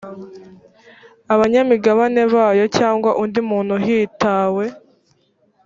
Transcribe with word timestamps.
abanyamigabane 1.33 2.21
bayo 2.33 2.65
cyangwa 2.77 3.09
undi 3.23 3.39
muntu 3.49 3.75
hitawe 3.85 4.65